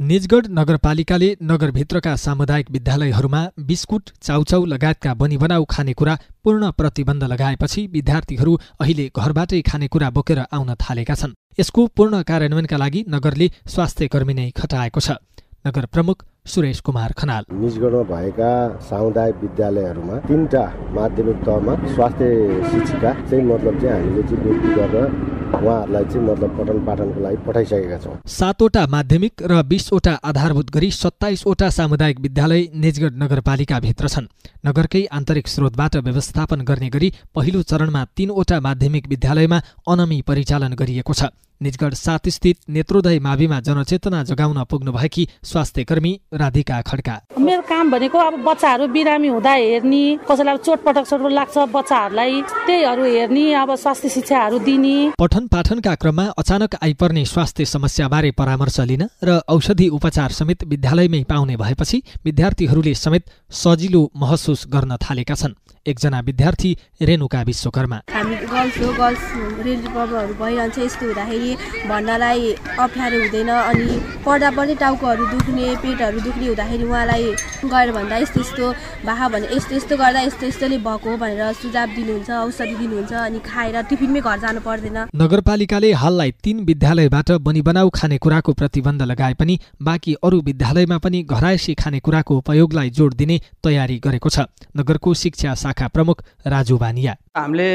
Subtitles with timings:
[0.00, 9.06] निजगढ नगरपालिकाले नगरभित्रका सामुदायिक विद्यालयहरूमा बिस्कुट चाउचाउ लगायतका बनिबनाउ खानेकुरा पूर्ण प्रतिबन्ध लगाएपछि विद्यार्थीहरू अहिले
[9.14, 15.00] घरबाटै खानेकुरा बोकेर आउन थालेका छन्। यसको पूर्ण कार्यान्वयनका लागि नगरले स्वास्थ्य कर्मी नै खटाएको
[15.00, 15.20] छ।
[15.66, 18.50] नगर प्रमुख सुरेश कुमार खनाल। निजगढमा भएका
[18.88, 20.64] सामुदायिक विद्यालयहरूमा तिनवटा
[20.96, 22.32] माध्यमिक तहमा स्वास्थ्य
[22.72, 27.98] शिक्षिका चाहिँ मतलब चाहिँ हामीले चाहिँ नियुक्ति गरेर उहाँहरूलाई चाहिँ मतलब पठन पाठनको लागि पठाइसकेका
[27.98, 34.30] छौँ। सातवटा माध्यमिक र बिसवटा आधारभूत गरी सत्ताइसवटा सामुदायिक विद्यालय निजगढ नगरपालिकाभित्र छन्।
[34.66, 41.32] नगरकै आन्तरिक स्रोतबाट व्यवस्थापन गर्ने गरी पहिलो चरणमा तीनवटा माध्यमिक विद्यालयमा अनमी परिचालन गरिएको छ।
[41.60, 48.18] निजगढ सात स्थित नेत्रोदय माविमा जनचेतना जगाउन पुग्नुभएकी स्वास्थ्य कर्मी राधिका खड्का। मेरो काम भनेको
[48.18, 54.58] अब बच्चाहरू बिरामी हुँदा हेर्ने कसैलाई चोटपटक चोटपटक लाग्छ बच्चाहरूलाई त्यहीहरू हेर्ने अब स्वास्थ्य शिक्षाहरू
[54.58, 61.22] दिने। पठन पाठनका क्रममा अचानक आइपर्ने स्वास्थ्य समस्याबारे परामर्श लिन र औषधि उपचार समेत विद्यालयमै
[61.28, 63.30] पाउने भएपछि विद्यार्थीहरूले समेत
[63.62, 65.54] सजिलो महसुस गर्न थालेका छन्।
[65.86, 69.24] एकजना विद्यार्थी रेणुका विश्वकर्मा। हामी गर्ल्स हो गर्ल्स
[69.58, 71.54] रिलेटिभ प्रब्लमहरू भइरहन्छ यस्तो हुँदाखेरि
[71.88, 73.88] भन्नलाई अप्ठ्यारो हुँदैन अनि
[74.26, 77.24] पढ्दा पनि टाउकोहरू दुख्ने पेटहरू दुख्ने हुँदाखेरि उहाँलाई
[77.64, 78.72] गएर भन्दा यस्तो यस्तो
[79.06, 83.82] भा भने यस्तो यस्तो गर्दा यस्तो यस्तोले भएको भनेर सुझाव दिनुहुन्छ औषधि दिनुहुन्छ अनि खाएर
[83.90, 90.14] टिफिनमै घर जानु पर्दैन। नगरपालिकाले हाललाई तीन विद्यालयबाट बनी बनाउ खानेकुराको प्रतिबन्ध लगाए पनि बाँकी
[90.24, 96.22] अरू विद्यालयमा पनि घरायसी खानेकुराको उपयोगलाई जोड दिने तयारी गरेको छ। नगरको शिक्षा शाखा प्रमुख
[96.50, 97.70] राजु बानिया। हामीले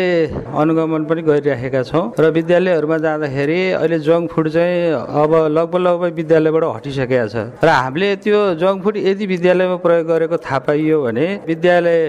[0.52, 6.64] अनुगमन पनि गरिराखेका छौँ र विद्यालयहरूमा जाँदाखेरि अहिले जङ्क फुड चाहिँ अब लगभग लगभग विद्यालयबाट
[6.76, 12.00] हटिसकेका छ। र हामीले त्यो जङ्क फुड यदि विद्यालयमा प्रयोग गरेको थाहा पाइयो भने विद्यालय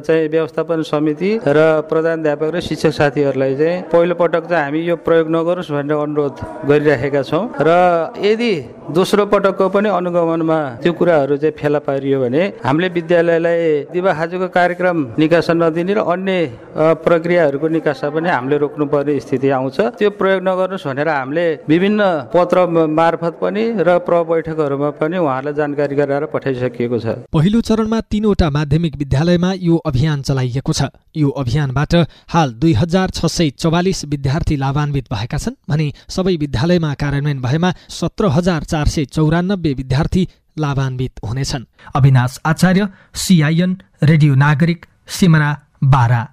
[0.00, 1.58] चाहिँ व्यवस्थापन समिति र
[1.92, 6.34] प्रधानध्यापक र शिक्षक साथीहरूलाई चाहिँ पहिलो पटक चाहिँ हामी यो प्रयोग नगरोस् भनेर अनुरोध
[6.64, 7.68] गरिराखेका छौँ। र
[8.16, 8.52] यदि
[8.96, 14.12] दोस्रो पटकको पनि अनुगमनमा त्यो कुराहरू चाहिँ फेला पारियो भने हामीले विद्यालयलाई दिवा
[14.48, 14.98] कार्यक्रम
[15.34, 21.08] निकास नदिने र अन्य प्रक्रियाहरूको निकासा पनि हामीले रोक्नुपर्ने स्थिति आउँछ। त्यो प्रयोग नगर्नुहोस् भनेर
[21.10, 27.60] हामीले विभिन्न पत्र मार्फत पनि र प्र बैठकहरूमा पनि उहाँहरूलाई जानकारी गराएर पठाइसकिएको छ। पहिलो
[27.60, 31.94] चरणमा तीनवटा माध्यमिक विद्यालयमा यो अभियान चलाइएको छ। यो अभियानबाट
[32.30, 37.74] हाल दुई हजार छ सय चौवालिस विद्यार्थी लाभान्वित भएका छन् भने सबै विद्यालयमा कार्यान्वयन भएमा
[37.90, 40.28] सत्र हजार चार सय चौरानब्बे विद्यार्थी
[40.58, 44.86] लाभान्वित हुनेछन्। Avinash Acharya C I N radio Nagarik.
[45.07, 46.27] Simara Bara